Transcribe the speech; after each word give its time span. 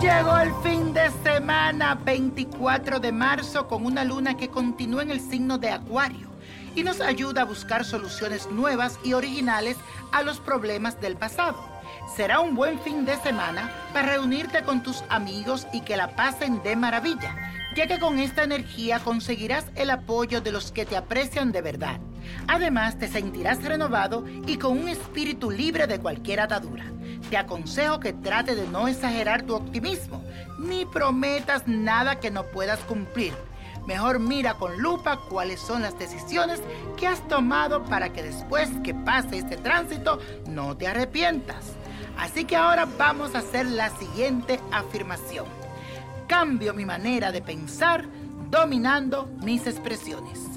Llegó 0.00 0.38
el 0.38 0.50
fin 0.62 0.94
de 0.94 1.10
semana 1.22 1.94
24 1.94 3.00
de 3.00 3.12
marzo 3.12 3.66
con 3.68 3.84
una 3.84 4.02
luna 4.02 4.34
que 4.34 4.48
continúa 4.48 5.02
en 5.02 5.10
el 5.10 5.20
signo 5.20 5.58
de 5.58 5.68
Acuario 5.68 6.30
y 6.74 6.82
nos 6.82 7.02
ayuda 7.02 7.42
a 7.42 7.44
buscar 7.44 7.84
soluciones 7.84 8.50
nuevas 8.50 8.98
y 9.04 9.12
originales 9.12 9.76
a 10.10 10.22
los 10.22 10.40
problemas 10.40 10.98
del 11.02 11.16
pasado. 11.16 11.62
Será 12.16 12.40
un 12.40 12.54
buen 12.54 12.80
fin 12.80 13.04
de 13.04 13.18
semana 13.18 13.70
para 13.92 14.14
reunirte 14.14 14.62
con 14.62 14.82
tus 14.82 15.04
amigos 15.10 15.66
y 15.70 15.82
que 15.82 15.98
la 15.98 16.16
pasen 16.16 16.62
de 16.62 16.76
maravilla, 16.76 17.36
ya 17.76 17.86
que 17.86 18.00
con 18.00 18.18
esta 18.18 18.42
energía 18.42 19.00
conseguirás 19.00 19.66
el 19.74 19.90
apoyo 19.90 20.40
de 20.40 20.50
los 20.50 20.72
que 20.72 20.86
te 20.86 20.96
aprecian 20.96 21.52
de 21.52 21.60
verdad. 21.60 22.00
Además, 22.46 22.98
te 22.98 23.08
sentirás 23.08 23.62
renovado 23.62 24.24
y 24.46 24.56
con 24.56 24.78
un 24.78 24.88
espíritu 24.88 25.50
libre 25.50 25.86
de 25.86 25.98
cualquier 25.98 26.40
atadura. 26.40 26.84
Te 27.28 27.36
aconsejo 27.36 28.00
que 28.00 28.12
trate 28.12 28.54
de 28.54 28.66
no 28.68 28.88
exagerar 28.88 29.42
tu 29.42 29.54
optimismo, 29.54 30.22
ni 30.58 30.84
prometas 30.84 31.66
nada 31.66 32.18
que 32.18 32.30
no 32.30 32.44
puedas 32.44 32.80
cumplir. 32.80 33.34
Mejor 33.86 34.18
mira 34.18 34.54
con 34.54 34.80
lupa 34.80 35.20
cuáles 35.28 35.60
son 35.60 35.82
las 35.82 35.98
decisiones 35.98 36.60
que 36.96 37.06
has 37.06 37.26
tomado 37.28 37.84
para 37.84 38.12
que 38.12 38.22
después 38.22 38.68
que 38.84 38.94
pase 38.94 39.38
este 39.38 39.56
tránsito 39.56 40.18
no 40.46 40.76
te 40.76 40.86
arrepientas. 40.86 41.74
Así 42.18 42.44
que 42.44 42.56
ahora 42.56 42.86
vamos 42.98 43.34
a 43.34 43.38
hacer 43.38 43.66
la 43.66 43.90
siguiente 43.90 44.60
afirmación. 44.70 45.46
Cambio 46.26 46.74
mi 46.74 46.84
manera 46.84 47.32
de 47.32 47.42
pensar 47.42 48.04
dominando 48.50 49.28
mis 49.42 49.66
expresiones. 49.66 50.49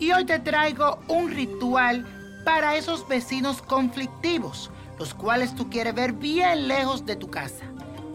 Y 0.00 0.12
hoy 0.12 0.24
te 0.24 0.38
traigo 0.38 0.98
un 1.08 1.30
ritual 1.30 2.06
para 2.42 2.74
esos 2.74 3.06
vecinos 3.06 3.60
conflictivos, 3.60 4.70
los 4.98 5.12
cuales 5.12 5.54
tú 5.54 5.68
quieres 5.68 5.94
ver 5.94 6.14
bien 6.14 6.68
lejos 6.68 7.04
de 7.04 7.16
tu 7.16 7.30
casa. 7.30 7.66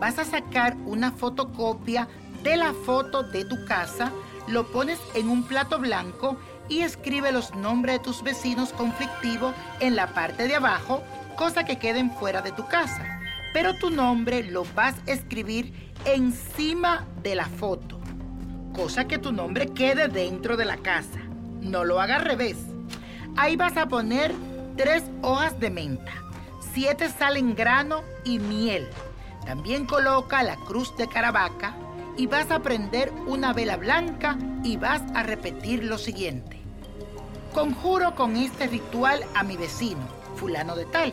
Vas 0.00 0.18
a 0.18 0.24
sacar 0.24 0.76
una 0.86 1.12
fotocopia 1.12 2.08
de 2.42 2.56
la 2.56 2.72
foto 2.72 3.22
de 3.22 3.44
tu 3.44 3.64
casa, 3.64 4.10
lo 4.48 4.66
pones 4.72 4.98
en 5.14 5.28
un 5.28 5.44
plato 5.44 5.78
blanco 5.78 6.36
y 6.68 6.80
escribe 6.80 7.30
los 7.30 7.54
nombres 7.54 7.98
de 7.98 8.04
tus 8.04 8.24
vecinos 8.24 8.72
conflictivos 8.72 9.54
en 9.78 9.94
la 9.94 10.08
parte 10.08 10.48
de 10.48 10.56
abajo, 10.56 11.04
cosa 11.36 11.64
que 11.64 11.78
queden 11.78 12.10
fuera 12.10 12.42
de 12.42 12.50
tu 12.50 12.66
casa. 12.66 13.20
Pero 13.52 13.74
tu 13.74 13.90
nombre 13.90 14.42
lo 14.42 14.64
vas 14.74 14.96
a 15.06 15.12
escribir 15.12 15.92
encima 16.04 17.06
de 17.22 17.36
la 17.36 17.46
foto, 17.46 18.00
cosa 18.74 19.06
que 19.06 19.18
tu 19.18 19.30
nombre 19.30 19.68
quede 19.68 20.08
dentro 20.08 20.56
de 20.56 20.64
la 20.64 20.76
casa. 20.78 21.27
No 21.60 21.84
lo 21.84 22.00
haga 22.00 22.16
al 22.16 22.24
revés. 22.24 22.56
Ahí 23.36 23.56
vas 23.56 23.76
a 23.76 23.88
poner 23.88 24.34
tres 24.76 25.04
hojas 25.22 25.58
de 25.60 25.70
menta, 25.70 26.12
siete 26.72 27.08
sal 27.08 27.36
en 27.36 27.54
grano 27.54 28.02
y 28.24 28.38
miel. 28.38 28.88
También 29.44 29.86
coloca 29.86 30.42
la 30.42 30.56
cruz 30.56 30.96
de 30.96 31.08
caravaca 31.08 31.74
y 32.16 32.26
vas 32.26 32.50
a 32.50 32.60
prender 32.60 33.12
una 33.26 33.52
vela 33.52 33.76
blanca 33.76 34.36
y 34.62 34.76
vas 34.76 35.02
a 35.14 35.22
repetir 35.22 35.84
lo 35.84 35.98
siguiente. 35.98 36.58
Conjuro 37.54 38.14
con 38.14 38.36
este 38.36 38.66
ritual 38.66 39.24
a 39.34 39.42
mi 39.42 39.56
vecino, 39.56 40.06
fulano 40.36 40.76
de 40.76 40.84
tal, 40.84 41.12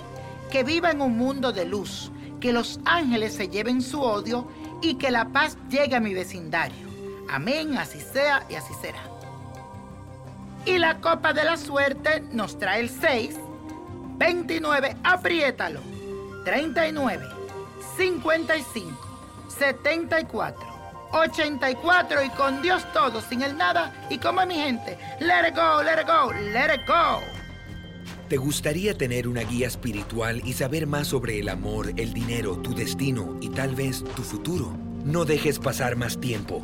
que 0.51 0.63
viva 0.63 0.91
en 0.91 1.01
un 1.01 1.17
mundo 1.17 1.53
de 1.53 1.65
luz, 1.65 2.11
que 2.39 2.53
los 2.53 2.79
ángeles 2.85 3.33
se 3.33 3.47
lleven 3.47 3.81
su 3.81 4.01
odio 4.01 4.47
y 4.81 4.95
que 4.95 5.11
la 5.11 5.29
paz 5.29 5.57
llegue 5.69 5.95
a 5.95 5.99
mi 5.99 6.13
vecindario. 6.13 6.87
Amén, 7.29 7.77
así 7.77 7.99
sea 7.99 8.45
y 8.49 8.55
así 8.55 8.73
será. 8.81 9.14
Y 10.65 10.79
la 10.79 10.99
copa 10.99 11.31
de 11.31 11.43
la 11.43 11.57
suerte 11.57 12.21
nos 12.31 12.57
trae 12.57 12.81
el 12.81 12.89
6, 12.89 13.35
29, 14.17 14.97
apriétalo, 15.03 15.79
39, 16.43 17.23
55, 17.95 19.47
74, 19.47 20.75
84 21.11 22.23
y 22.23 22.29
con 22.29 22.61
Dios 22.63 22.83
todo, 22.93 23.21
sin 23.21 23.43
el 23.43 23.55
nada. 23.55 24.07
Y 24.09 24.17
como 24.17 24.43
mi 24.45 24.55
gente, 24.55 24.97
let 25.19 25.47
it 25.47 25.55
go, 25.55 25.83
let 25.83 26.01
it 26.01 26.07
go, 26.07 26.33
let 26.33 26.73
it 26.73 26.87
go. 26.87 27.21
¿Te 28.27 28.37
gustaría 28.37 28.97
tener 28.97 29.27
una 29.27 29.41
guía 29.41 29.67
espiritual 29.67 30.41
y 30.43 30.53
saber 30.53 30.87
más 30.87 31.09
sobre 31.09 31.37
el 31.37 31.47
amor, 31.47 31.93
el 31.95 32.11
dinero, 32.11 32.57
tu 32.57 32.73
destino 32.73 33.37
y 33.39 33.49
tal 33.49 33.75
vez 33.75 34.03
tu 34.15 34.23
futuro? 34.23 34.75
No 35.03 35.25
dejes 35.25 35.59
pasar 35.59 35.95
más 35.95 36.19
tiempo. 36.19 36.63